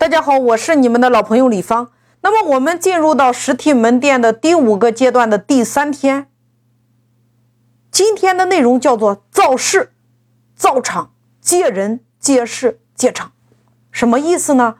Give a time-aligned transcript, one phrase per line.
[0.00, 1.90] 大家好，我是你们的老朋友李芳。
[2.22, 6.28] 那么我们进入到实体门店的第五个阶段的第三天，
[7.90, 9.92] 今天的内容叫做造势、
[10.56, 13.32] 造场、借人、借势、借场，
[13.92, 14.76] 什么意思呢？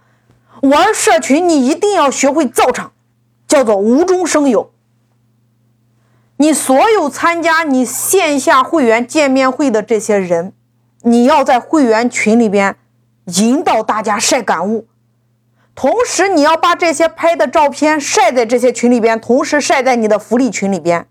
[0.63, 2.93] 玩社群你一定要学会造场，
[3.47, 4.73] 叫做无中生有。
[6.39, 10.55] 你所有参加你线下会员见面会的这些人，
[11.03, 12.79] 你要在会员群里边
[13.27, 14.87] 引导大家晒感悟。
[15.81, 21.07] 同时，你要把这些拍的照片晒在这些群里边，同时晒在你的福利群里边，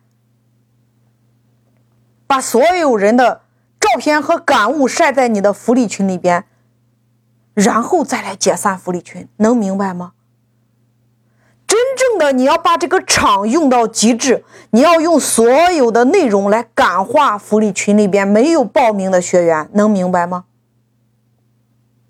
[2.27, 3.41] 把所有人的
[3.79, 6.45] 照片和感悟晒在你的福利群里边，
[7.55, 10.11] 然后再来解散福利群，能明白吗？
[11.65, 20.45] 真正的你要把这个场用到极致，你要用所有的内容来感化福利群里边没有报名的学员，能明白吗？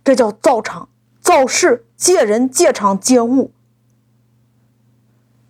[0.03, 0.89] 这叫造场。
[1.29, 3.51] 造势、借人、借场、借物，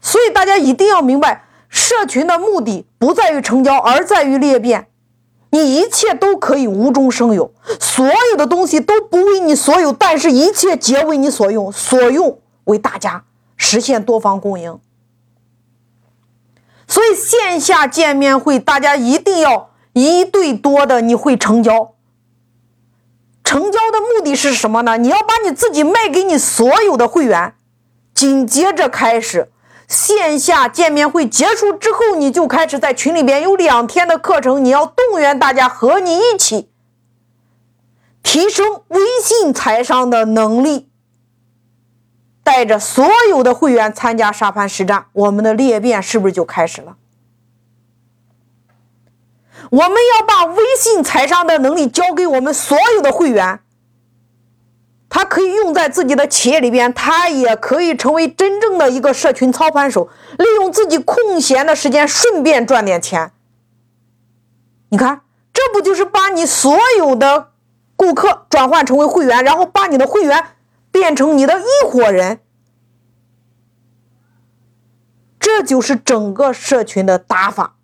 [0.01, 4.89] 所以大家一定要明白，社群的目的不在于成交，而在于裂变。
[5.51, 13.23] 你一切都可以无中生有，所有的东西都不为你所有，但是一切皆为你所用，所用为大家
[13.55, 14.77] 实现多方共赢。
[16.89, 21.93] 所以线下见面会，大家一定要一对多的，你会成交。
[23.49, 24.97] 成交的目的是什么呢？
[24.97, 27.55] 你要把你自己卖给你所有的会员，
[28.13, 29.49] 紧接着开始
[29.87, 36.69] 线下见面会结束之后，你就开始在群里边有两天的课程，你要动员大家和你一起
[38.21, 40.87] 提升微信财商的能力，
[42.43, 46.97] 带着所有的会员参加沙盘实战，我们的裂变是不是就开始了？
[49.69, 53.59] 我们要把微信财商的能力交给我们所有的会员，
[55.07, 63.31] 他可以用在自己的企业里边，他也可以成为真正的一个社群操盘手，利用自己空闲的时间顺便赚点钱。
[64.89, 65.21] 你看，
[65.53, 67.51] 这不就是把你所有的
[67.95, 70.47] 顾客转换成为会员，然后把你的会员
[70.91, 72.39] 变成你的一伙人？
[75.39, 77.75] 这就是整个社群的打法。